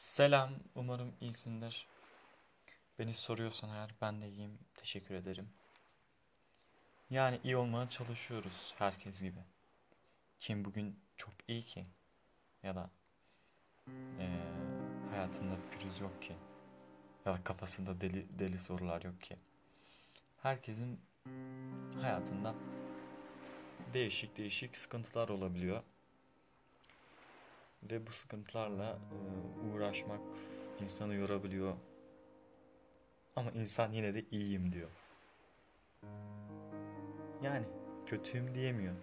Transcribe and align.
Selam, 0.00 0.50
umarım 0.74 1.12
iyisindir. 1.20 1.86
Beni 2.98 3.14
soruyorsan 3.14 3.70
eğer 3.70 3.94
ben 4.00 4.22
de 4.22 4.28
iyiyim, 4.28 4.58
teşekkür 4.74 5.14
ederim. 5.14 5.48
Yani 7.10 7.40
iyi 7.44 7.56
olmaya 7.56 7.88
çalışıyoruz 7.88 8.74
herkes 8.78 9.22
gibi. 9.22 9.40
Kim 10.38 10.64
bugün 10.64 11.00
çok 11.16 11.32
iyi 11.48 11.62
ki 11.62 11.86
ya 12.62 12.74
da 12.74 12.90
eee, 14.18 14.28
hayatında 15.10 15.56
pürüz 15.70 16.00
yok 16.00 16.22
ki 16.22 16.36
ya 17.26 17.34
da 17.34 17.44
kafasında 17.44 18.00
deli 18.00 18.38
deli 18.38 18.58
sorular 18.58 19.02
yok 19.02 19.20
ki. 19.22 19.36
Herkesin 20.42 21.00
hayatında 22.02 22.54
değişik 23.92 24.36
değişik 24.36 24.76
sıkıntılar 24.76 25.28
olabiliyor 25.28 25.82
ve 27.82 28.06
bu 28.06 28.10
sıkıntılarla 28.10 28.98
eee, 29.12 29.70
uğraşmak 29.72 30.20
insanı 30.80 31.14
yorabiliyor. 31.14 31.76
Ama 33.36 33.50
insan 33.50 33.92
yine 33.92 34.14
de 34.14 34.24
iyiyim 34.30 34.72
diyor. 34.72 34.90
Yani 37.42 37.66
kötüyüm 38.06 38.54
diyemiyor. 38.54 38.94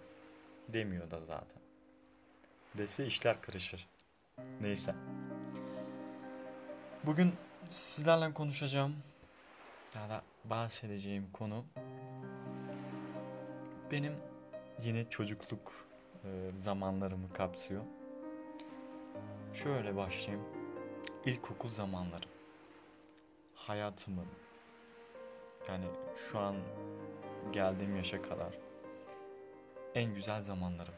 Demiyor 0.68 1.12
da 1.12 1.24
zaten. 1.24 1.62
Dese 2.78 3.06
işler 3.06 3.42
karışır. 3.42 3.88
Neyse. 4.62 4.96
Bugün 7.04 7.34
sizlerle 7.70 8.34
konuşacağım 8.34 8.96
ya 9.96 10.09
da 10.09 10.22
bahsedeceğim 10.46 11.32
konu 11.34 11.66
benim 13.92 14.14
yine 14.84 15.09
çocukluk 15.09 15.88
e, 16.23 16.52
zamanlarımı 16.58 17.34
kapsıyor. 17.34 17.84
Şöyle 19.64 19.96
başlayayım. 19.96 20.46
İlkokul 21.26 21.70
zamanlarım. 21.70 22.30
Hayatımın 23.56 24.28
yani 25.68 25.86
şu 26.31 26.40
an 26.40 26.56
geldiğim 27.52 27.96
yaşa 27.96 28.22
kadar 28.22 28.54
en 29.96 30.16
güzel 30.16 30.42
zamanlarım. 30.42 30.94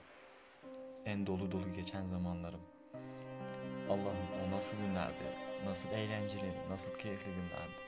En 1.06 1.28
dolu 1.28 1.52
dolu 1.52 1.74
geçen 1.76 2.06
zamanlarım. 2.06 2.60
Allah'ım 3.90 4.28
o 4.48 4.52
nasıl 4.56 4.78
günlerdi, 4.78 5.24
nasıl 5.66 5.90
eğlenceli, 5.90 6.54
nasıl 6.70 6.94
keyifli 6.94 7.32
günlerdi. 7.32 7.80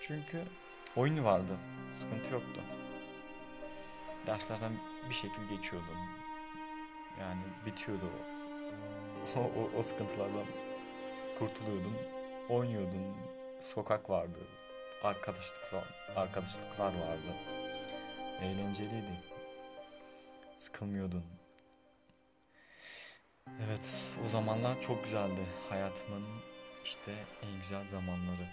Çünkü 0.00 0.42
oyun 0.96 1.24
vardı, 1.24 1.56
sıkıntı 1.94 2.32
yoktu. 2.32 2.60
Derslerden 4.26 4.72
bir 5.08 5.14
şekilde 5.14 5.54
geçiyordum. 5.54 5.98
Yani 7.20 7.40
bitiyordu 7.66 8.04
o. 8.06 8.38
O, 9.36 9.40
o, 9.40 9.78
o 9.78 9.82
sıkıntılardan 9.82 10.46
kurtuluyordun. 11.38 11.96
Oynuyordun. 12.48 13.16
Sokak 13.74 14.10
vardı. 14.10 14.38
Arkadaşlıklar, 15.02 15.84
arkadaşlıklar 16.16 16.94
vardı. 16.94 17.34
Eğlenceliydi. 18.42 19.22
Sıkılmıyordun. 20.56 21.24
Evet, 23.66 24.16
o 24.26 24.28
zamanlar 24.28 24.80
çok 24.80 25.04
güzeldi. 25.04 25.46
Hayatımın 25.68 26.24
işte 26.84 27.12
en 27.42 27.60
güzel 27.60 27.88
zamanları. 27.88 28.48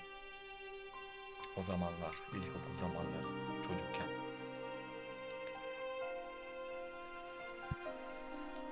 O 1.57 1.61
zamanlar, 1.61 2.15
ilkokul 2.33 2.77
zamanları, 2.77 3.27
çocukken. 3.63 4.34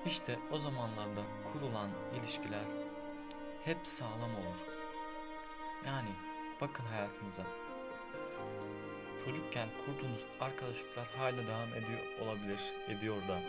İşte 0.06 0.40
o 0.52 0.60
zamanlarda 0.60 1.22
kurulan 1.52 1.90
ilişkiler 2.16 2.64
hep 3.66 3.78
sağlam 3.88 4.36
olur. 4.36 4.58
Yani 5.86 6.10
bakın 6.62 6.86
hayatınıza. 6.86 7.44
Çocukken 9.26 9.70
kurduğunuz 9.86 10.22
arkadaşlıklar 10.40 11.08
hala 11.18 11.48
devam 11.48 11.74
ediyor 11.74 12.00
olabilir, 12.22 12.60
ediyor 12.88 13.28
da. 13.28 13.40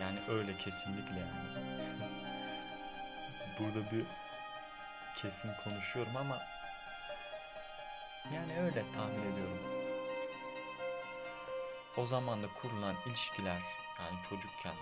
Yani 0.00 0.18
öyle 0.28 0.56
kesinlikle 0.56 1.18
yani. 1.18 1.74
Burada 3.58 3.90
bir 3.90 4.04
kesin 5.16 5.50
konuşuyorum 5.64 6.16
ama 6.16 6.38
yani 8.34 8.60
öyle 8.60 8.82
tahmin 8.92 9.32
ediyorum. 9.32 9.58
O 11.96 12.06
zaman 12.06 12.42
da 12.42 12.46
kurulan 12.62 12.96
ilişkiler 13.06 13.60
yani 14.00 14.18
çocukken 14.30 14.74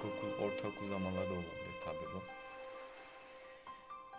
ilkokul, 0.00 0.44
ortaokul 0.44 0.88
zamanları 0.88 1.28
da 1.28 1.32
olabilir 1.32 1.74
tabii 1.84 2.14
bu. 2.14 2.22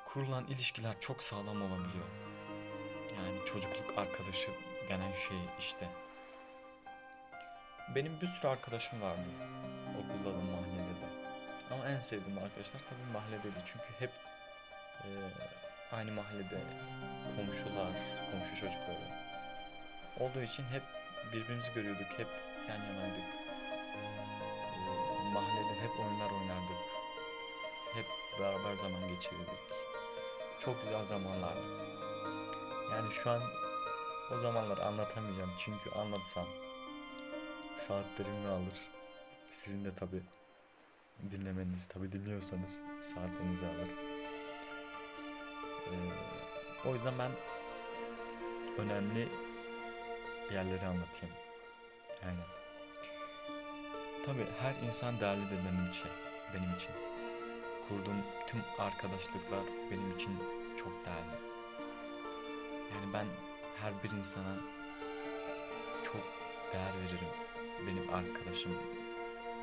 Kurulan 0.05 0.45
ilişkiler 0.45 0.99
çok 0.99 1.23
sağlam 1.23 1.61
olabiliyor. 1.61 2.05
Yani 3.15 3.45
çocukluk 3.45 3.97
arkadaşı 3.97 4.51
denen 4.89 5.13
şey 5.13 5.37
işte. 5.59 5.89
Benim 7.95 8.21
bir 8.21 8.27
sürü 8.27 8.47
arkadaşım 8.47 9.01
vardı. 9.01 9.29
Okulda 9.99 10.37
da 10.37 10.41
mahallede 10.41 11.01
de. 11.01 11.07
Ama 11.73 11.85
en 11.89 11.99
sevdiğim 11.99 12.37
arkadaşlar 12.37 12.79
tabii 12.89 13.13
mahalledeydi. 13.13 13.63
Çünkü 13.65 13.99
hep 13.99 14.11
e, 15.03 15.07
aynı 15.95 16.11
mahallede 16.11 16.59
komşular, 17.35 17.91
komşu 18.31 18.55
çocukları 18.55 19.21
olduğu 20.19 20.41
için 20.41 20.63
hep 20.63 20.83
birbirimizi 21.33 21.73
görüyorduk. 21.73 22.07
Hep 22.17 22.27
yan 22.69 22.77
yanaydık. 22.77 23.60
Mahallede 25.41 25.81
hep 25.81 25.99
oyunlar 25.99 26.31
oynardık. 26.31 26.77
Hep 27.93 28.05
beraber 28.39 28.75
zaman 28.75 29.09
geçirirdik. 29.09 29.59
Çok 30.59 30.83
güzel 30.83 31.07
zamanlardı. 31.07 31.61
Yani 32.91 33.13
şu 33.13 33.29
an 33.29 33.41
o 34.33 34.37
zamanları 34.37 34.85
anlatamayacağım. 34.85 35.51
Çünkü 35.59 35.89
anlatsam 35.99 36.45
saatlerimi 37.77 38.47
alır. 38.47 38.81
Sizin 39.51 39.85
de 39.85 39.95
tabi 39.95 40.23
dinlemeniz, 41.31 41.87
tabi 41.87 42.11
dinliyorsanız 42.11 42.79
saatlerinizi 43.01 43.67
alır. 43.67 43.89
Ee, 45.87 46.89
o 46.89 46.93
yüzden 46.93 47.13
ben 47.19 47.31
önemli 48.77 49.29
yerleri 50.51 50.85
anlatayım. 50.85 51.35
Aynen. 52.25 52.60
Tabi 54.25 54.45
her 54.61 54.87
insan 54.87 55.19
değerlidir 55.19 55.57
benim 55.65 55.89
için. 55.89 56.11
Benim 56.53 56.75
için. 56.75 56.91
Kurduğum 57.87 58.23
tüm 58.47 58.61
arkadaşlıklar 58.79 59.63
benim 59.91 60.15
için 60.15 60.39
çok 60.77 61.05
değerli. 61.05 61.37
Yani 62.93 63.13
ben 63.13 63.25
her 63.83 64.03
bir 64.03 64.17
insana 64.17 64.55
çok 66.03 66.21
değer 66.73 66.93
veririm. 67.03 67.33
Benim 67.87 68.13
arkadaşım 68.13 68.77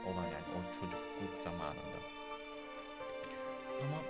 olan 0.06 0.24
yani 0.24 0.46
o 0.56 0.80
çocukluk 0.80 1.38
zamanında. 1.38 1.98
Ama 3.80 4.02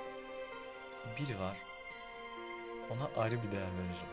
biri 1.18 1.40
var. 1.40 1.56
Ona 2.90 3.22
ayrı 3.22 3.42
bir 3.42 3.52
değer 3.52 3.72
veririm. 3.72 4.12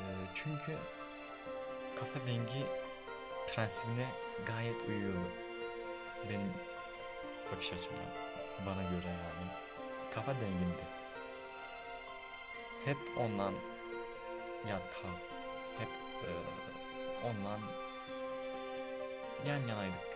Ee, 0.00 0.04
çünkü 0.34 0.78
kafa 1.96 2.26
dengi 2.26 2.66
prensibine 3.48 4.06
gayet 4.46 4.88
uyuyordu. 4.88 5.30
Benim 6.28 6.52
bakış 7.52 7.72
açımdan. 7.72 8.10
Bana 8.66 8.82
göre 8.82 9.08
yani. 9.08 9.50
Kafa 10.14 10.34
dengimdi. 10.34 10.84
Hep 12.84 12.96
ondan 13.18 13.54
yat 14.68 14.82
kalk. 15.02 15.20
Hep 15.78 15.88
e, 16.24 16.30
ondan 17.26 17.60
yan 19.46 19.68
yanaydık. 19.68 20.10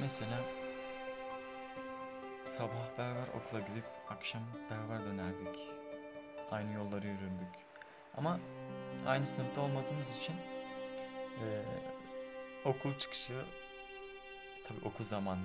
Mesela 0.00 0.40
sabah 2.44 2.98
beraber 2.98 3.28
okula 3.28 3.60
gidip 3.60 3.84
akşam 4.08 4.42
beraber 4.70 5.04
dönerdik. 5.04 5.68
Aynı 6.50 6.74
yolları 6.74 7.06
yürürdük. 7.06 7.54
Ama 8.16 8.40
aynı 9.08 9.26
sınıfta 9.26 9.60
olmadığımız 9.60 10.16
için 10.16 10.34
e, 11.44 11.46
okul 12.64 12.98
çıkışı 12.98 13.44
tabii 14.64 14.80
okul 14.84 15.04
zamanı 15.04 15.40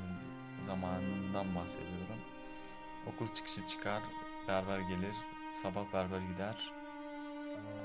zamanından 0.63 1.55
bahsediyorum. 1.55 2.21
Okul 3.13 3.33
çıkışı 3.33 3.67
çıkar, 3.67 4.03
berber 4.47 4.79
gelir, 4.79 5.15
sabah 5.61 5.93
berber 5.93 6.19
gider. 6.19 6.71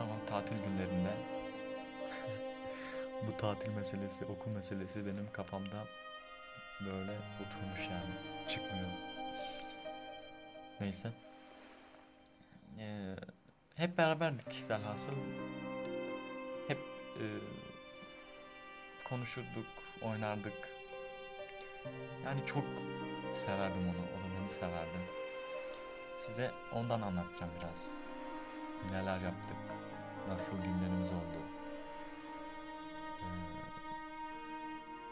Ama 0.01 0.15
tatil 0.27 0.57
günlerinde 0.57 1.13
bu 3.27 3.37
tatil 3.37 3.71
meselesi, 3.71 4.25
okul 4.25 4.51
meselesi 4.51 5.07
benim 5.07 5.33
kafamda 5.33 5.85
böyle 6.87 7.19
oturmuş 7.41 7.89
yani. 7.91 8.11
Çıkmıyor. 8.49 8.91
Neyse. 10.81 11.11
Ee, 12.79 13.15
hep 13.75 13.99
beraberdik 13.99 14.65
velhasıl. 14.71 15.13
E, 17.19 17.25
konuşurduk, 19.05 19.67
oynardık. 20.03 20.69
Yani 22.25 22.47
çok 22.47 22.65
severdim 23.33 23.83
onu, 23.83 23.99
o 23.99 24.25
da 24.25 24.41
beni 24.41 24.51
severdi. 24.51 24.99
Size 26.17 26.53
ondan 26.73 27.01
anlatacağım 27.01 27.53
biraz. 27.61 28.01
Neler 28.91 29.21
yaptık, 29.21 29.57
nasıl 30.29 30.57
günlerimiz 30.57 31.11
oldu. 31.11 31.43
Ee, 33.21 33.25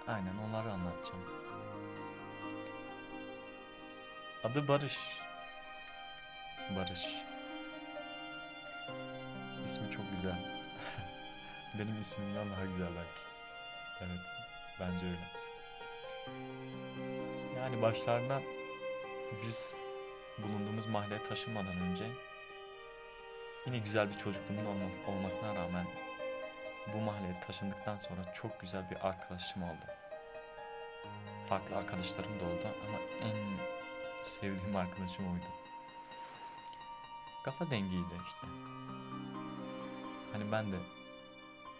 aynen 0.06 0.36
onları 0.48 0.72
anlatacağım. 0.72 1.24
Adı 4.44 4.68
Barış. 4.68 4.98
Barış. 6.76 7.24
İsmi 9.64 9.90
çok 9.90 10.10
güzel. 10.10 10.55
Benim 11.78 12.00
ismimden 12.00 12.52
daha 12.52 12.64
güzel 12.64 12.88
belki. 12.96 13.22
Evet, 14.00 14.20
bence 14.80 15.06
öyle. 15.06 15.30
Yani 17.56 17.82
başlardan 17.82 18.42
biz 19.42 19.74
bulunduğumuz 20.38 20.86
mahalleye 20.86 21.22
taşınmadan 21.22 21.76
önce 21.76 22.04
yine 23.66 23.78
güzel 23.78 24.10
bir 24.10 24.18
çocukluğumun 24.18 24.66
olması, 24.66 25.00
olmasına 25.06 25.54
rağmen 25.54 25.86
bu 26.94 26.98
mahalleye 26.98 27.40
taşındıktan 27.40 27.96
sonra 27.96 28.32
çok 28.32 28.60
güzel 28.60 28.90
bir 28.90 29.08
arkadaşım 29.08 29.62
oldu. 29.62 29.86
Farklı 31.48 31.76
arkadaşlarım 31.76 32.40
da 32.40 32.44
oldu 32.44 32.68
ama 32.88 32.98
en 33.22 33.58
sevdiğim 34.24 34.76
arkadaşım 34.76 35.32
oydu. 35.32 35.46
Kafa 37.44 37.70
dengiydi 37.70 38.14
işte. 38.26 38.46
Hani 40.32 40.52
ben 40.52 40.72
de 40.72 40.76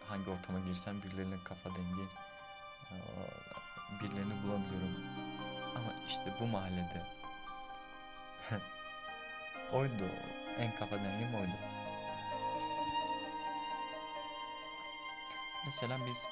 hangi 0.09 0.31
ortama 0.31 0.61
girsem 0.61 1.03
birilerine 1.03 1.37
kafa 1.45 1.71
dengi 1.71 2.07
birilerini 4.03 4.43
bulabiliyorum. 4.43 5.05
Ama 5.77 5.95
işte 6.07 6.35
bu 6.41 6.47
mahallede 6.47 7.07
oydu. 9.73 10.05
En 10.59 10.77
kafa 10.79 10.97
dengim 10.97 11.35
oydu. 11.35 11.57
Mesela 15.65 15.99
biz 16.09 16.27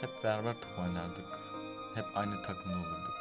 hep 0.00 0.24
beraber 0.24 0.54
top 0.54 0.78
oynardık. 0.78 1.26
Hep 1.94 2.04
aynı 2.14 2.42
takımda 2.42 2.76
olurduk. 2.76 3.14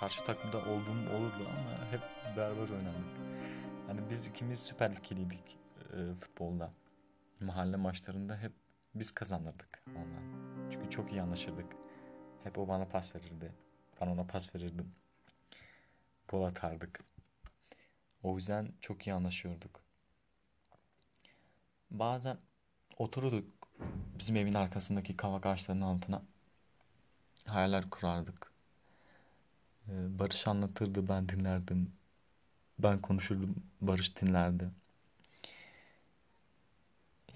Karşı 0.00 0.24
takımda 0.24 0.58
olduğum 0.58 1.16
olurdu 1.16 1.48
ama 1.50 1.90
hep 1.90 2.36
beraber 2.36 2.60
oynardık. 2.60 3.18
Hani 3.86 4.10
biz 4.10 4.26
ikimiz 4.26 4.60
Süper 4.60 4.96
Lig'liydik 4.96 5.58
e, 5.92 6.14
futbolda. 6.14 6.72
Mahalle 7.40 7.76
maçlarında 7.76 8.36
hep 8.36 8.52
biz 8.94 9.10
kazanırdık 9.10 9.82
ondan. 9.88 10.22
Çünkü 10.70 10.90
çok 10.90 11.12
iyi 11.12 11.22
anlaşırdık. 11.22 11.76
Hep 12.44 12.58
o 12.58 12.68
bana 12.68 12.84
pas 12.84 13.16
verirdi. 13.16 13.52
Ben 14.00 14.06
ona 14.06 14.24
pas 14.24 14.54
verirdim. 14.54 14.94
Gol 16.28 16.42
atardık. 16.42 17.00
O 18.22 18.36
yüzden 18.36 18.72
çok 18.80 19.06
iyi 19.06 19.14
anlaşıyorduk. 19.14 19.80
Bazen 21.90 22.38
otururduk 22.98 23.68
bizim 24.18 24.36
evin 24.36 24.54
arkasındaki 24.54 25.16
kavak 25.16 25.46
ağaçlarının 25.46 25.84
altına. 25.84 26.22
Hayaller 27.46 27.90
kurardık. 27.90 28.52
Ee, 29.88 30.18
Barış 30.18 30.48
anlatırdı, 30.48 31.08
ben 31.08 31.28
dinlerdim. 31.28 31.92
Ben 32.78 33.02
konuşurdum, 33.02 33.56
Barış 33.80 34.20
dinlerdi. 34.20 34.70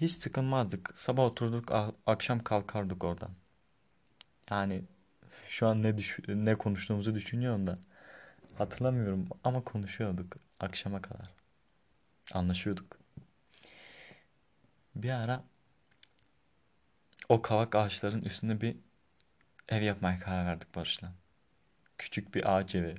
Hiç 0.01 0.11
sıkılmazdık. 0.11 0.91
Sabah 0.95 1.23
oturduk, 1.23 1.71
akşam 2.05 2.39
kalkardık 2.39 3.03
oradan. 3.03 3.31
Yani 4.51 4.83
şu 5.47 5.67
an 5.67 5.83
ne 5.83 5.97
düş 5.97 6.19
ne 6.27 6.55
konuştuğumuzu 6.55 7.15
düşünüyorum 7.15 7.67
da 7.67 7.79
hatırlamıyorum 8.57 9.27
ama 9.43 9.63
konuşuyorduk 9.63 10.37
akşama 10.59 11.01
kadar. 11.01 11.29
Anlaşıyorduk. 12.33 12.97
Bir 14.95 15.09
ara 15.09 15.43
o 17.29 17.41
kavak 17.41 17.75
ağaçların 17.75 18.21
üstünde 18.21 18.61
bir 18.61 18.77
ev 19.69 19.81
yapmaya 19.81 20.19
karar 20.19 20.45
verdik 20.45 20.75
Barış'la. 20.75 21.13
Küçük 21.97 22.35
bir 22.35 22.55
ağaç 22.55 22.75
evi 22.75 22.95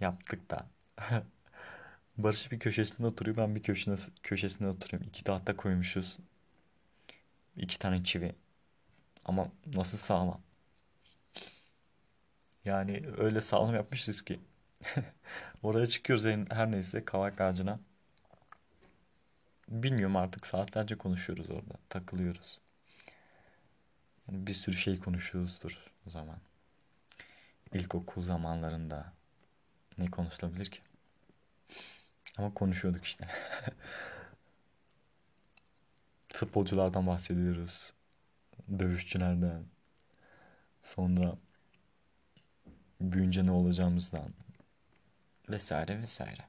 yaptık 0.00 0.50
da. 0.50 0.66
Barış 2.18 2.52
bir 2.52 2.58
köşesinde 2.58 3.06
oturuyor. 3.06 3.36
Ben 3.36 3.54
bir 3.54 3.62
köşesinde, 3.62 3.96
köşesinde 4.22 4.68
oturuyorum. 4.68 5.08
İki 5.08 5.24
tahta 5.24 5.56
koymuşuz. 5.56 6.18
İki 7.56 7.78
tane 7.78 8.04
çivi. 8.04 8.34
Ama 9.24 9.48
nasıl 9.74 9.98
sağlam. 9.98 10.40
Yani 12.64 13.02
öyle 13.18 13.40
sağlam 13.40 13.74
yapmışız 13.74 14.22
ki. 14.22 14.40
Oraya 15.62 15.86
çıkıyoruz 15.86 16.24
her 16.50 16.72
neyse 16.72 17.04
kavak 17.04 17.40
ağacına. 17.40 17.80
Bilmiyorum 19.68 20.16
artık 20.16 20.46
saatlerce 20.46 20.98
konuşuyoruz 20.98 21.50
orada. 21.50 21.74
Takılıyoruz. 21.88 22.60
Yani 24.28 24.46
bir 24.46 24.54
sürü 24.54 24.76
şey 24.76 24.98
konuşuyoruzdur 24.98 25.92
o 26.06 26.10
zaman. 26.10 26.38
İlkokul 27.72 28.22
zamanlarında 28.22 29.12
ne 29.98 30.06
konuşulabilir 30.06 30.66
ki? 30.66 30.80
Ama 32.38 32.54
konuşuyorduk 32.54 33.04
işte. 33.04 33.28
Futbolculardan 36.32 37.06
bahsediyoruz. 37.06 37.92
Dövüşçülerden. 38.78 39.64
Sonra 40.84 41.36
büyünce 43.00 43.46
ne 43.46 43.50
olacağımızdan. 43.50 44.34
Vesaire 45.48 46.02
vesaire. 46.02 46.48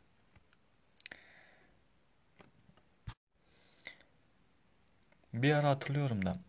Bir 5.34 5.54
ara 5.54 5.70
hatırlıyorum 5.70 6.26
da 6.26 6.40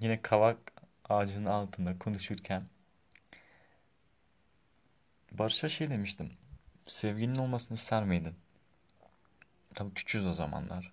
yine 0.00 0.22
kavak 0.22 0.72
ağacının 1.08 1.46
altında 1.46 1.98
konuşurken 1.98 2.64
Barış'a 5.32 5.68
şey 5.68 5.90
demiştim. 5.90 6.30
Sevgilinin 6.88 7.38
olmasını 7.38 7.74
ister 7.76 8.04
miydin? 8.04 8.34
Tabii 9.74 9.94
küçüğüz 9.94 10.26
o 10.26 10.32
zamanlar. 10.32 10.92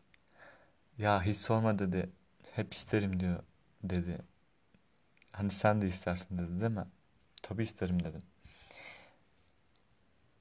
Ya 0.98 1.24
hiç 1.24 1.38
sorma 1.38 1.80
dedi. 1.80 2.10
Hep 2.56 2.74
isterim 2.74 3.19
diyor 3.19 3.44
dedi. 3.83 4.18
Hani 5.31 5.52
sen 5.52 5.81
de 5.81 5.88
istersin 5.88 6.38
dedi 6.38 6.61
değil 6.61 6.71
mi? 6.71 6.85
Tabii 7.42 7.64
isterim 7.64 8.04
dedim. 8.04 8.23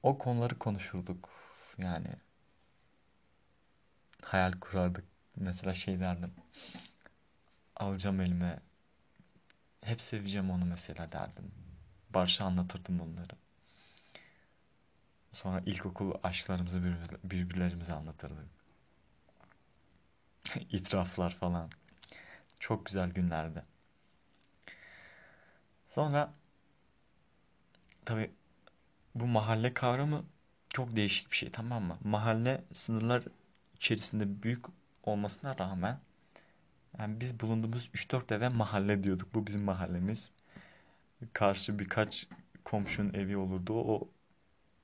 O 0.03 0.17
konuları 0.17 0.59
konuşurduk. 0.59 1.29
Yani 1.77 2.07
hayal 4.21 4.51
kurardık. 4.51 5.05
Mesela 5.35 5.73
şey 5.73 5.99
derdim. 5.99 6.33
Alacağım 7.75 8.21
elime. 8.21 8.59
Hep 9.83 10.01
seveceğim 10.01 10.51
onu 10.51 10.65
mesela 10.65 11.11
derdim. 11.11 11.51
Barış'a 12.09 12.45
anlatırdım 12.45 12.99
bunları. 12.99 13.35
Sonra 15.31 15.61
ilkokul 15.65 16.13
aşklarımızı 16.23 16.83
birbirlerimize 17.23 17.93
anlatırdık. 17.93 18.47
İtiraflar 20.71 21.29
falan. 21.29 21.69
Çok 22.59 22.85
güzel 22.85 23.09
günlerdi. 23.09 23.65
Sonra 25.89 26.33
tabi 28.05 28.31
bu 29.15 29.27
mahalle 29.27 29.73
kavramı 29.73 30.25
çok 30.69 30.95
değişik 30.95 31.31
bir 31.31 31.37
şey 31.37 31.51
tamam 31.51 31.83
mı? 31.83 31.97
Mahalle 32.03 32.63
sınırlar 32.73 33.23
içerisinde 33.75 34.43
büyük 34.43 34.65
olmasına 35.03 35.57
rağmen 35.59 35.99
yani 36.99 37.19
biz 37.19 37.39
bulunduğumuz 37.39 37.89
3-4 37.93 38.31
eve 38.35 38.49
mahalle 38.49 39.03
diyorduk. 39.03 39.35
Bu 39.35 39.47
bizim 39.47 39.61
mahallemiz. 39.63 40.33
Karşı 41.33 41.79
birkaç 41.79 42.27
komşunun 42.65 43.13
evi 43.13 43.37
olurdu. 43.37 43.73
O 43.75 44.09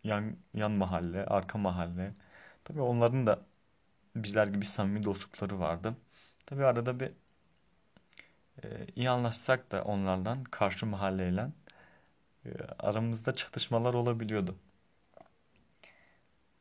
yan, 0.04 0.38
yan 0.54 0.72
mahalle, 0.72 1.26
arka 1.26 1.58
mahalle. 1.58 2.14
Tabii 2.64 2.82
onların 2.82 3.28
da 3.28 3.46
bizler 4.16 4.48
gibi 4.48 4.66
samimi 4.66 5.04
dostlukları 5.04 5.60
vardı. 5.60 5.98
Tabii 6.48 6.66
arada 6.66 7.02
bir 7.02 7.14
e, 8.64 8.88
iyi 8.96 9.10
anlaşsak 9.10 9.72
da 9.72 9.84
onlardan 9.84 10.44
karşı 10.44 10.86
mahalleyle 10.86 11.50
e, 12.46 12.50
aramızda 12.80 13.32
çatışmalar 13.34 13.94
olabiliyordu. 13.94 14.58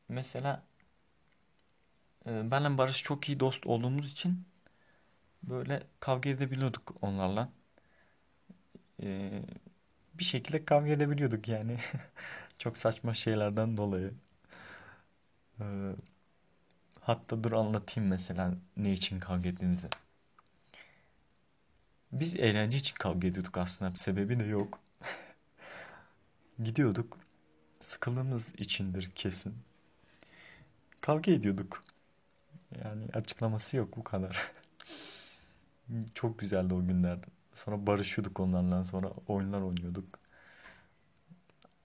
Mesela 0.09 0.63
e, 2.27 2.51
benle 2.51 2.79
Barış 2.79 3.03
çok 3.03 3.29
iyi 3.29 3.41
dost 3.41 3.67
olduğumuz 3.67 4.13
için 4.13 4.45
böyle 5.43 5.83
kavga 6.01 6.31
edebiliyorduk 6.31 6.95
onlarla. 7.03 7.53
E, 9.03 9.31
bir 10.15 10.25
şekilde 10.25 10.65
kavga 10.65 10.91
edebiliyorduk 10.93 11.49
yani. 11.49 11.77
Çok 12.59 12.79
saçma 12.79 13.15
şeylerden 13.15 13.77
dolayı. 13.77 14.15
Ee, 15.61 15.97
hatta 17.01 17.45
dur 17.45 17.53
anlatayım 17.53 18.11
mesela 18.11 18.55
ne 18.77 18.93
için 18.93 19.21
kavga 19.21 19.49
ettiğimizi. 19.49 19.89
Biz 22.13 22.35
eğlence 22.35 22.79
için 22.79 22.95
kavga 22.95 23.29
ediyorduk 23.29 23.59
aslında. 23.59 23.91
Bir 23.91 23.99
sebebi 23.99 24.39
de 24.41 24.45
yok. 24.45 24.79
Gidiyorduk. 26.65 27.19
Sıkıldığımız 27.81 28.55
içindir 28.59 29.11
kesin. 29.15 29.55
Kavga 31.01 31.33
ediyorduk. 31.33 31.85
Yani 32.85 33.05
açıklaması 33.13 33.77
yok 33.77 33.97
bu 33.97 34.05
kadar. 34.05 34.53
Çok 36.15 36.39
güzeldi 36.39 36.75
o 36.75 36.87
günler. 36.87 37.19
Sonra 37.55 37.87
barışıyorduk 37.87 38.41
onlarla. 38.41 38.85
Sonra 38.85 39.11
oyunlar 39.29 39.61
oynuyorduk. 39.61 40.19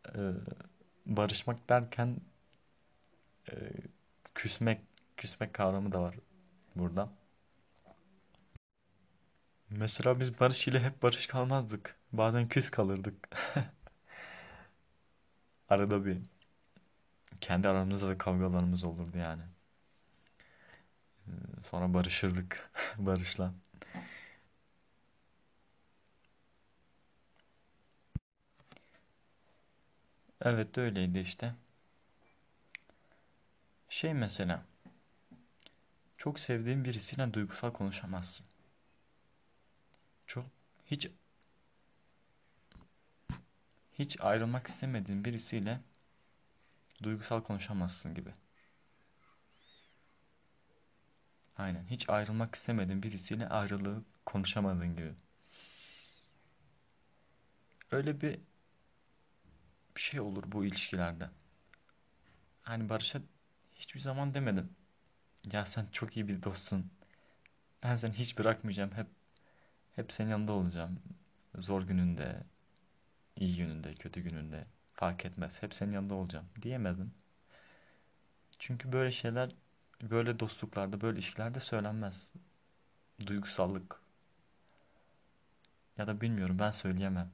Ee, 0.05 0.31
barışmak 1.05 1.69
derken 1.69 2.21
e, 3.51 3.55
küsmek 4.35 4.81
küsmek 5.17 5.53
kavramı 5.53 5.91
da 5.91 6.01
var 6.01 6.15
burada. 6.75 7.09
Mesela 9.69 10.19
biz 10.19 10.39
Barış 10.39 10.67
ile 10.67 10.79
hep 10.79 11.03
barış 11.03 11.27
kalmazdık. 11.27 11.95
Bazen 12.13 12.47
küs 12.47 12.69
kalırdık. 12.69 13.29
Arada 15.69 16.05
bir 16.05 16.17
kendi 17.41 17.67
aramızda 17.69 18.07
da 18.07 18.17
kavgalarımız 18.17 18.83
olurdu 18.83 19.17
yani. 19.17 19.43
Ee, 21.27 21.31
Sonra 21.69 21.93
barışırdık 21.93 22.71
Barış'la. 22.97 23.53
Evet 30.41 30.77
öyleydi 30.77 31.19
işte. 31.19 31.55
Şey 33.89 34.13
mesela 34.13 34.65
çok 36.17 36.39
sevdiğin 36.39 36.85
birisiyle 36.85 37.33
duygusal 37.33 37.71
konuşamazsın. 37.71 38.45
Çok 40.27 40.45
hiç 40.85 41.07
hiç 43.93 44.21
ayrılmak 44.21 44.67
istemediğin 44.67 45.25
birisiyle 45.25 45.79
duygusal 47.03 47.41
konuşamazsın 47.41 48.15
gibi. 48.15 48.31
Aynen. 51.57 51.85
Hiç 51.89 52.09
ayrılmak 52.09 52.55
istemediğin 52.55 53.03
birisiyle 53.03 53.49
ayrılığı 53.49 54.03
konuşamadığın 54.25 54.95
gibi. 54.95 55.13
Öyle 57.91 58.21
bir 58.21 58.39
şey 59.99 60.19
olur 60.19 60.43
bu 60.47 60.65
ilişkilerde. 60.65 61.29
Hani 62.61 62.89
Barış'a 62.89 63.19
hiçbir 63.75 63.99
zaman 63.99 64.33
demedim. 64.33 64.69
Ya 65.51 65.65
sen 65.65 65.87
çok 65.91 66.17
iyi 66.17 66.27
bir 66.27 66.43
dostsun. 66.43 66.91
Ben 67.83 67.95
seni 67.95 68.13
hiç 68.13 68.37
bırakmayacağım. 68.37 68.91
Hep 68.91 69.07
hep 69.95 70.11
senin 70.11 70.29
yanında 70.29 70.53
olacağım. 70.53 70.99
Zor 71.57 71.83
gününde, 71.83 72.43
iyi 73.37 73.57
gününde, 73.57 73.95
kötü 73.95 74.21
gününde 74.21 74.67
fark 74.93 75.25
etmez. 75.25 75.63
Hep 75.63 75.73
senin 75.75 75.93
yanında 75.93 76.15
olacağım 76.15 76.47
diyemedim. 76.61 77.13
Çünkü 78.59 78.91
böyle 78.91 79.11
şeyler 79.11 79.51
böyle 80.01 80.39
dostluklarda, 80.39 81.01
böyle 81.01 81.15
ilişkilerde 81.17 81.59
söylenmez. 81.59 82.29
Duygusallık 83.25 84.01
ya 85.97 86.07
da 86.07 86.21
bilmiyorum 86.21 86.59
ben 86.59 86.71
söyleyemem. 86.71 87.31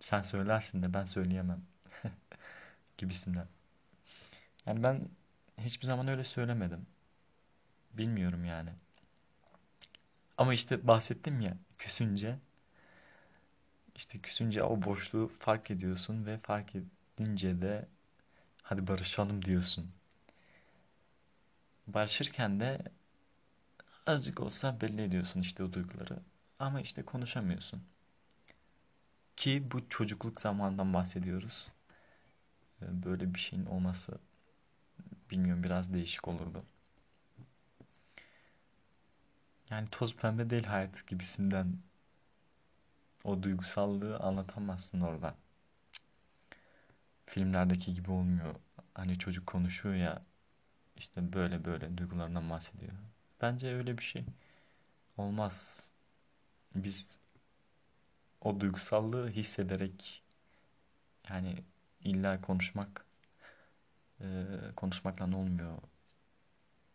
Sen 0.00 0.22
söylersin 0.22 0.82
de 0.82 0.94
ben 0.94 1.04
söyleyemem 1.04 1.62
gibisinden. 2.98 3.48
Yani 4.66 4.82
ben 4.82 5.08
hiçbir 5.58 5.86
zaman 5.86 6.08
öyle 6.08 6.24
söylemedim. 6.24 6.86
Bilmiyorum 7.92 8.44
yani. 8.44 8.70
Ama 10.38 10.54
işte 10.54 10.86
bahsettim 10.86 11.40
ya 11.40 11.56
küsünce 11.78 12.38
işte 13.94 14.18
küsünce 14.18 14.62
o 14.62 14.82
boşluğu 14.82 15.28
fark 15.28 15.70
ediyorsun 15.70 16.26
ve 16.26 16.38
fark 16.38 16.70
edince 16.74 17.62
de 17.62 17.88
hadi 18.62 18.86
barışalım 18.86 19.44
diyorsun. 19.44 19.90
Barışırken 21.86 22.60
de 22.60 22.78
azıcık 24.06 24.40
olsa 24.40 24.80
belli 24.80 25.02
ediyorsun 25.02 25.40
işte 25.40 25.62
o 25.62 25.72
duyguları. 25.72 26.18
Ama 26.58 26.80
işte 26.80 27.02
konuşamıyorsun. 27.04 27.82
Ki 29.38 29.70
bu 29.72 29.88
çocukluk 29.88 30.40
zamandan 30.40 30.94
bahsediyoruz. 30.94 31.72
Ee, 32.82 33.02
Böyle 33.04 33.34
bir 33.34 33.38
şeyin 33.40 33.66
olması 33.66 34.18
bilmiyorum 35.30 35.62
biraz 35.62 35.92
değişik 35.94 36.28
olurdu. 36.28 36.64
Yani 39.70 39.88
toz 39.90 40.16
pembe 40.16 40.50
değil 40.50 40.64
hayat 40.64 41.06
gibisinden 41.06 41.78
o 43.24 43.42
duygusallığı 43.42 44.18
anlatamazsın 44.18 45.00
orada. 45.00 45.34
Filmlerdeki 47.26 47.94
gibi 47.94 48.10
olmuyor. 48.10 48.54
Hani 48.94 49.18
çocuk 49.18 49.46
konuşuyor 49.46 49.94
ya 49.94 50.22
işte 50.96 51.32
böyle 51.32 51.64
böyle 51.64 51.98
duygularından 51.98 52.50
bahsediyor. 52.50 52.92
Bence 53.42 53.74
öyle 53.74 53.98
bir 53.98 54.02
şey 54.04 54.24
olmaz. 55.18 55.82
Biz 56.76 57.18
o 58.40 58.60
duygusallığı 58.60 59.30
hissederek 59.30 60.22
yani 61.30 61.64
illa 62.00 62.40
konuşmak 62.40 63.06
e, 64.20 64.46
konuşmakla 64.76 65.24
olmuyor. 65.24 65.78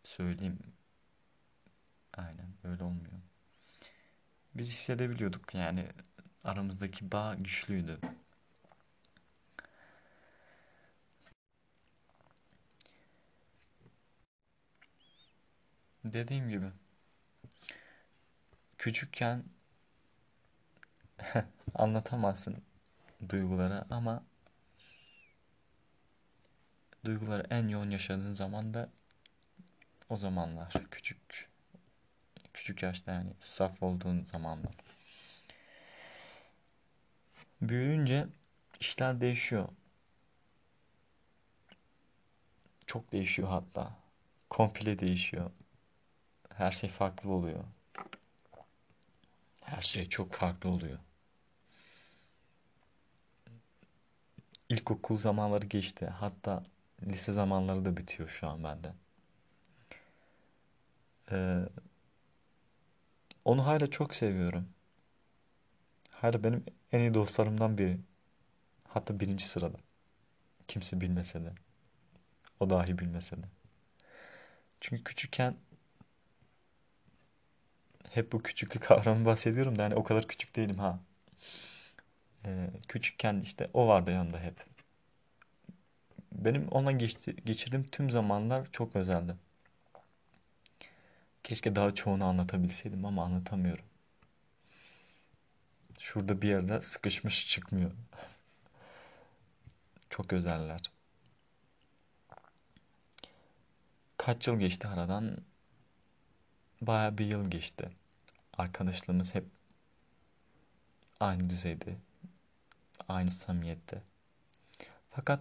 Söyleyeyim. 0.02 0.58
Aynen 2.14 2.48
öyle 2.64 2.84
olmuyor. 2.84 3.20
Biz 4.54 4.68
hissedebiliyorduk 4.72 5.54
yani 5.54 5.88
aramızdaki 6.44 7.12
bağ 7.12 7.34
güçlüydü. 7.34 8.00
Dediğim 16.04 16.48
gibi 16.48 16.66
küçükken 18.78 19.44
anlatamazsın 21.74 22.56
duyguları 23.28 23.84
ama 23.90 24.22
duyguları 27.04 27.46
en 27.50 27.68
yoğun 27.68 27.90
yaşadığın 27.90 28.32
zaman 28.32 28.74
da 28.74 28.90
o 30.08 30.16
zamanlar 30.16 30.72
küçük 30.90 31.48
küçük 32.54 32.82
yaşta 32.82 33.12
yani 33.12 33.30
saf 33.40 33.82
olduğun 33.82 34.24
zamanlar. 34.24 34.74
Büyüyünce 37.62 38.26
işler 38.80 39.20
değişiyor. 39.20 39.68
Çok 42.86 43.12
değişiyor 43.12 43.48
hatta. 43.48 43.96
Komple 44.50 44.98
değişiyor. 44.98 45.50
Her 46.54 46.70
şey 46.72 46.90
farklı 46.90 47.30
oluyor. 47.30 47.64
Her 49.62 49.80
şey 49.80 50.08
çok 50.08 50.32
farklı 50.32 50.70
oluyor. 50.70 50.98
İlkokul 54.68 55.16
zamanları 55.16 55.66
geçti. 55.66 56.06
Hatta 56.06 56.62
lise 57.06 57.32
zamanları 57.32 57.84
da 57.84 57.96
bitiyor 57.96 58.28
şu 58.28 58.48
an 58.48 58.64
bende. 58.64 58.92
Ee, 61.30 61.68
onu 63.44 63.66
hala 63.66 63.90
çok 63.90 64.14
seviyorum. 64.14 64.68
Hala 66.10 66.44
benim 66.44 66.64
en 66.92 67.00
iyi 67.00 67.14
dostlarımdan 67.14 67.78
biri. 67.78 67.98
Hatta 68.88 69.20
birinci 69.20 69.48
sırada. 69.48 69.78
Kimse 70.68 71.00
bilmese 71.00 71.44
de. 71.44 71.52
O 72.60 72.70
dahi 72.70 72.98
bilmese 72.98 73.36
de. 73.36 73.46
Çünkü 74.80 75.04
küçükken 75.04 75.56
hep 78.10 78.32
bu 78.32 78.42
küçüklük 78.42 78.82
kavramı 78.82 79.24
bahsediyorum 79.24 79.78
da 79.78 79.84
hani 79.84 79.94
o 79.94 80.04
kadar 80.04 80.28
küçük 80.28 80.56
değilim 80.56 80.78
ha. 80.78 81.00
Ee, 82.46 82.70
küçükken 82.88 83.40
işte 83.40 83.70
o 83.74 83.88
vardı 83.88 84.10
yanımda 84.10 84.40
hep. 84.40 84.66
Benim 86.32 86.68
onunla 86.68 86.92
geçti, 86.92 87.36
geçirdiğim 87.44 87.84
tüm 87.84 88.10
zamanlar 88.10 88.72
çok 88.72 88.96
özeldi. 88.96 89.36
Keşke 91.44 91.76
daha 91.76 91.94
çoğunu 91.94 92.24
anlatabilseydim 92.24 93.04
ama 93.04 93.24
anlatamıyorum. 93.24 93.84
Şurada 95.98 96.42
bir 96.42 96.48
yerde 96.48 96.80
sıkışmış 96.80 97.48
çıkmıyor. 97.48 97.90
Çok 100.10 100.32
özeller. 100.32 100.90
Kaç 104.16 104.48
yıl 104.48 104.58
geçti 104.58 104.88
aradan? 104.88 105.36
Baya 106.80 107.18
bir 107.18 107.26
yıl 107.26 107.50
geçti. 107.50 107.90
Arkadaşlığımız 108.58 109.34
hep 109.34 109.44
aynı 111.20 111.50
düzeyde, 111.50 111.96
aynı 113.08 113.30
samimiyette. 113.30 114.02
Fakat 115.10 115.40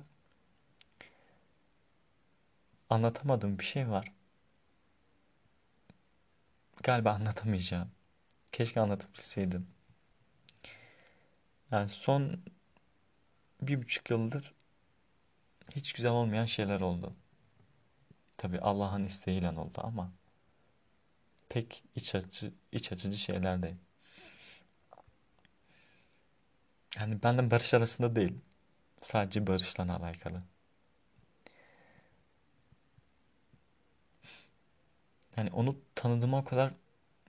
anlatamadığım 2.89 3.59
bir 3.59 3.63
şey 3.63 3.89
var. 3.89 4.11
Galiba 6.83 7.11
anlatamayacağım. 7.11 7.91
Keşke 8.51 8.81
anlatabilseydim. 8.81 9.67
Yani 11.71 11.89
son 11.89 12.39
bir 13.61 13.81
buçuk 13.81 14.09
yıldır 14.09 14.53
hiç 15.75 15.93
güzel 15.93 16.11
olmayan 16.11 16.45
şeyler 16.45 16.81
oldu. 16.81 17.13
Tabii 18.37 18.59
Allah'ın 18.59 19.03
isteğiyle 19.03 19.49
oldu 19.49 19.81
ama 19.83 20.11
pek 21.49 21.83
iç 21.95 22.15
açıcı, 22.15 22.53
iç 22.71 22.91
açıcı 22.91 23.17
şeyler 23.17 23.63
değil. 23.63 23.75
Yani 26.99 27.23
benden 27.23 27.51
Barış 27.51 27.73
arasında 27.73 28.15
değil. 28.15 28.41
Sadece 29.01 29.47
Barış'la 29.47 29.83
alakalı. 29.83 30.43
Yani 35.37 35.49
onu 35.51 35.77
tanıdığıma 35.95 36.37
o 36.39 36.43
kadar 36.43 36.73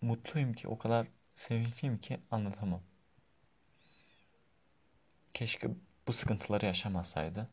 mutluyum 0.03 0.53
ki, 0.55 0.69
o 0.69 0.79
kadar 0.79 1.07
sevinçliyim 1.35 1.99
ki 1.99 2.21
anlatamam. 2.31 2.83
Keşke 5.35 5.69
bu 6.07 6.13
sıkıntıları 6.13 6.67
yaşamasaydı. 6.67 7.49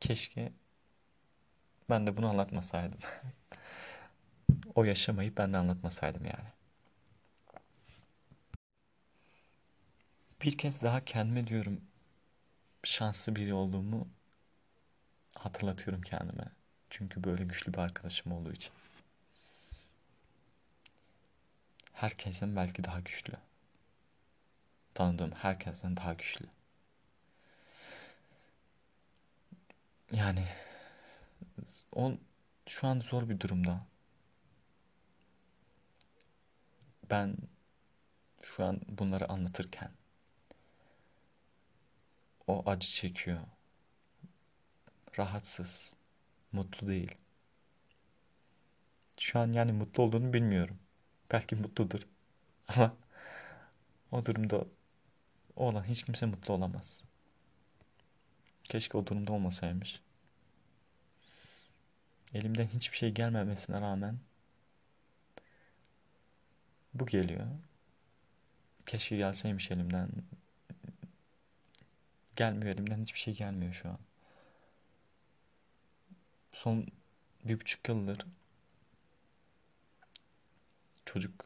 Keşke 0.00 0.52
ben 1.90 2.06
de 2.06 2.16
bunu 2.16 2.28
anlatmasaydım. 2.28 2.98
o 4.74 4.84
yaşamayı 4.84 5.36
ben 5.36 5.52
de 5.52 5.58
anlatmasaydım 5.58 6.24
yani. 6.24 6.48
Bir 10.42 10.58
kez 10.58 10.82
daha 10.82 11.04
kendime 11.04 11.46
diyorum 11.46 11.80
şanslı 12.84 13.36
biri 13.36 13.54
olduğumu 13.54 14.08
hatırlatıyorum 15.34 16.02
kendime. 16.02 16.44
Çünkü 16.90 17.24
böyle 17.24 17.44
güçlü 17.44 17.72
bir 17.72 17.78
arkadaşım 17.78 18.32
olduğu 18.32 18.52
için. 18.52 18.72
Herkesten 21.92 22.56
belki 22.56 22.84
daha 22.84 23.00
güçlü. 23.00 23.32
Tanıdığım 24.94 25.32
herkesten 25.32 25.96
daha 25.96 26.14
güçlü. 26.14 26.46
Yani 30.12 30.46
o 31.92 32.12
şu 32.66 32.86
an 32.86 33.00
zor 33.00 33.28
bir 33.28 33.40
durumda. 33.40 33.86
Ben 37.10 37.36
şu 38.42 38.64
an 38.64 38.80
bunları 38.88 39.28
anlatırken 39.28 39.99
o 42.50 42.70
acı 42.70 42.88
çekiyor. 42.88 43.40
Rahatsız, 45.18 45.94
mutlu 46.52 46.88
değil. 46.88 47.14
Şu 49.20 49.38
an 49.38 49.52
yani 49.52 49.72
mutlu 49.72 50.02
olduğunu 50.02 50.32
bilmiyorum. 50.32 50.78
Belki 51.32 51.56
mutludur. 51.56 52.00
Ama 52.68 52.96
o 54.12 54.24
durumda 54.24 54.64
olan 55.56 55.84
hiç 55.84 56.04
kimse 56.04 56.26
mutlu 56.26 56.54
olamaz. 56.54 57.04
Keşke 58.64 58.98
o 58.98 59.06
durumda 59.06 59.32
olmasaymış. 59.32 60.00
Elimden 62.34 62.66
hiçbir 62.66 62.96
şey 62.96 63.10
gelmemesine 63.10 63.80
rağmen 63.80 64.18
bu 66.94 67.06
geliyor. 67.06 67.46
Keşke 68.86 69.16
gelseymiş 69.16 69.70
elimden. 69.70 70.10
Gelmiyor 72.40 72.74
elimden 72.74 73.02
hiçbir 73.02 73.18
şey 73.18 73.34
gelmiyor 73.34 73.72
şu 73.72 73.88
an. 73.88 73.98
Son 76.52 76.86
bir 77.44 77.60
buçuk 77.60 77.88
yıldır 77.88 78.26
çocuk 81.06 81.44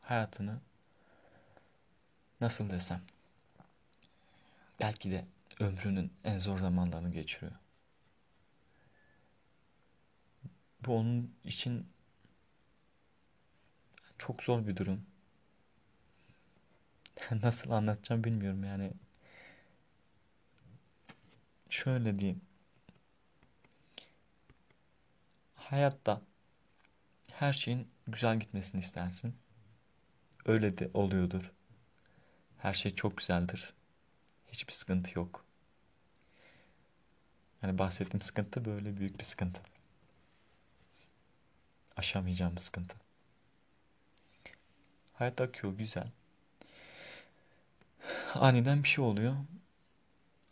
hayatını 0.00 0.60
nasıl 2.40 2.70
desem 2.70 3.02
belki 4.80 5.10
de 5.10 5.24
ömrünün 5.60 6.12
en 6.24 6.38
zor 6.38 6.58
zamanlarını 6.58 7.10
geçiriyor. 7.10 7.52
Bu 10.80 10.96
onun 10.96 11.34
için 11.44 11.88
çok 14.18 14.42
zor 14.42 14.66
bir 14.66 14.76
durum. 14.76 15.13
Nasıl 17.42 17.70
anlatacağım 17.70 18.24
bilmiyorum 18.24 18.64
yani. 18.64 18.92
Şöyle 21.70 22.18
diyeyim. 22.18 22.40
Hayatta 25.54 26.22
her 27.32 27.52
şeyin 27.52 27.88
güzel 28.06 28.40
gitmesini 28.40 28.80
istersin. 28.80 29.36
Öyle 30.46 30.78
de 30.78 30.90
oluyordur. 30.94 31.52
Her 32.58 32.72
şey 32.72 32.94
çok 32.94 33.16
güzeldir. 33.16 33.74
Hiçbir 34.48 34.72
sıkıntı 34.72 35.18
yok. 35.18 35.44
Yani 37.62 37.78
bahsettiğim 37.78 38.22
sıkıntı 38.22 38.64
böyle 38.64 38.96
büyük 38.96 39.18
bir 39.18 39.24
sıkıntı. 39.24 39.60
Aşamayacağım 41.96 42.56
bir 42.56 42.60
sıkıntı. 42.60 42.96
Hayat 45.14 45.40
akıyor 45.40 45.72
güzel. 45.72 46.10
Aniden 48.34 48.82
bir 48.82 48.88
şey 48.88 49.04
oluyor. 49.04 49.36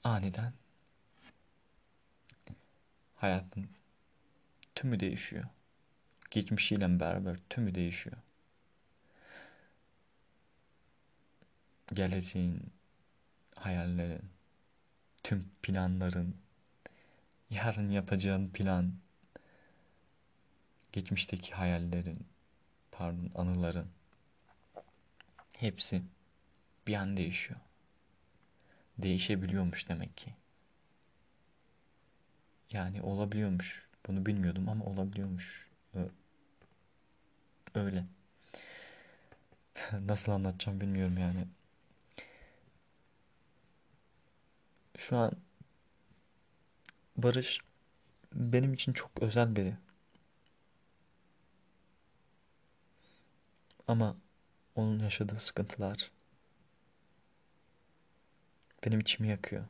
Aniden 0.04 0.52
hayatın 3.16 3.68
tümü 4.74 5.00
değişiyor. 5.00 5.44
Geçmişiyle 6.30 7.00
beraber 7.00 7.36
tümü 7.50 7.74
değişiyor. 7.74 8.16
Geleceğin, 11.92 12.72
hayallerin, 13.56 14.30
tüm 15.22 15.50
planların, 15.62 16.36
yarın 17.50 17.90
yapacağın 17.90 18.48
plan, 18.48 18.92
geçmişteki 20.92 21.54
hayallerin, 21.54 22.26
pardon 22.92 23.30
anıların 23.34 23.86
hepsi 25.58 26.02
bir 26.86 26.94
an 26.94 27.16
değişiyor. 27.16 27.60
Değişebiliyormuş 28.98 29.88
demek 29.88 30.16
ki. 30.16 30.34
Yani 32.70 33.02
olabiliyormuş. 33.02 33.86
Bunu 34.06 34.26
bilmiyordum 34.26 34.68
ama 34.68 34.84
olabiliyormuş. 34.84 35.68
Öyle. 37.74 38.04
Nasıl 39.92 40.32
anlatacağım 40.32 40.80
bilmiyorum 40.80 41.18
yani. 41.18 41.46
Şu 44.98 45.16
an 45.16 45.32
Barış 47.16 47.60
benim 48.32 48.74
için 48.74 48.92
çok 48.92 49.10
özel 49.22 49.56
biri. 49.56 49.76
Ama 53.88 54.16
onun 54.74 54.98
yaşadığı 54.98 55.38
sıkıntılar 55.40 56.10
benim 58.84 59.00
içimi 59.00 59.28
yakıyor. 59.28 59.64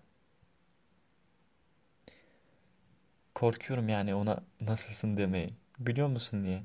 Korkuyorum 3.35 3.89
yani 3.89 4.15
ona 4.15 4.41
nasılsın 4.61 5.17
demeyi. 5.17 5.49
Biliyor 5.79 6.09
musun 6.09 6.45
diye. 6.45 6.63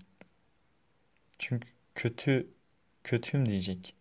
Çünkü 1.40 1.68
kötü 1.96 2.48
kötüyüm 3.04 3.50
diyecek. 3.50 3.96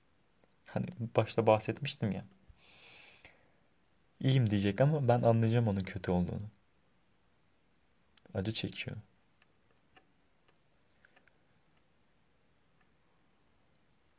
Hani 0.66 0.86
başta 1.16 1.46
bahsetmiştim 1.46 2.12
ya. 2.12 2.24
İyiyim 4.20 4.50
diyecek 4.50 4.80
ama 4.80 5.08
ben 5.08 5.22
anlayacağım 5.22 5.68
onun 5.68 5.80
kötü 5.80 6.10
olduğunu. 6.10 6.50
Acı 8.34 8.52
çekiyor. 8.52 8.96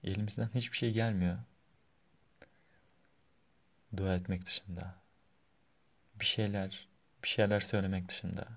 Elimizden 0.03 0.49
hiçbir 0.55 0.77
şey 0.77 0.91
gelmiyor. 0.93 1.37
Dua 3.97 4.15
etmek 4.15 4.45
dışında. 4.45 4.95
Bir 6.15 6.25
şeyler, 6.25 6.87
bir 7.23 7.27
şeyler 7.27 7.59
söylemek 7.59 8.09
dışında. 8.09 8.47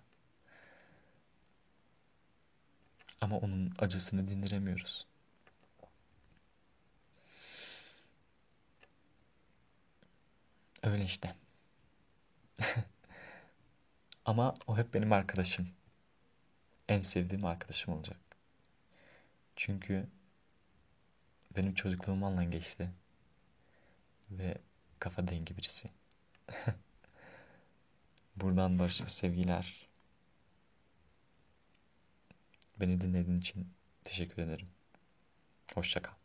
Ama 3.20 3.38
onun 3.38 3.72
acısını 3.78 4.28
dindiremiyoruz. 4.28 5.06
Öyle 10.82 11.04
işte. 11.04 11.34
Ama 14.24 14.54
o 14.66 14.76
hep 14.78 14.94
benim 14.94 15.12
arkadaşım. 15.12 15.68
En 16.88 17.00
sevdiğim 17.00 17.44
arkadaşım 17.44 17.94
olacak. 17.94 18.18
Çünkü 19.56 20.06
benim 21.56 21.74
çocukluğum 21.74 22.24
onunla 22.24 22.44
geçti. 22.44 22.90
Ve 24.30 24.58
kafa 25.00 25.28
dengi 25.28 25.56
birisi. 25.56 25.88
Buradan 28.36 28.78
başka 28.78 29.08
sevgiler. 29.08 29.88
Beni 32.80 33.00
dinlediğin 33.00 33.40
için 33.40 33.72
Teşekkür 34.04 34.42
ederim. 34.42 34.68
Hoşça 35.74 36.02
kal. 36.02 36.19